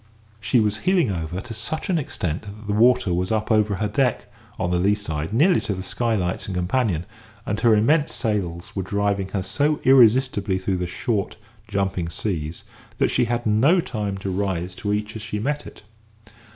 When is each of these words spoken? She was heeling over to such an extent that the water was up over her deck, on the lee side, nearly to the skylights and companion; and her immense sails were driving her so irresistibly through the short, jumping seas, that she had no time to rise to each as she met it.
She 0.39 0.59
was 0.59 0.77
heeling 0.79 1.11
over 1.11 1.41
to 1.41 1.53
such 1.53 1.87
an 1.91 1.99
extent 1.99 2.41
that 2.41 2.65
the 2.65 2.73
water 2.73 3.13
was 3.13 3.31
up 3.31 3.51
over 3.51 3.75
her 3.75 3.87
deck, 3.87 4.33
on 4.57 4.71
the 4.71 4.79
lee 4.79 4.95
side, 4.95 5.31
nearly 5.31 5.61
to 5.61 5.75
the 5.75 5.83
skylights 5.83 6.47
and 6.47 6.55
companion; 6.55 7.05
and 7.45 7.59
her 7.59 7.75
immense 7.75 8.11
sails 8.11 8.75
were 8.75 8.81
driving 8.81 9.27
her 9.29 9.43
so 9.43 9.79
irresistibly 9.83 10.57
through 10.57 10.77
the 10.77 10.87
short, 10.87 11.37
jumping 11.67 12.09
seas, 12.09 12.63
that 12.97 13.11
she 13.11 13.25
had 13.25 13.45
no 13.45 13.79
time 13.79 14.17
to 14.17 14.31
rise 14.31 14.73
to 14.77 14.91
each 14.91 15.15
as 15.15 15.21
she 15.21 15.37
met 15.39 15.67
it. 15.67 15.83